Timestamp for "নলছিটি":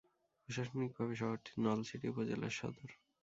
1.57-2.05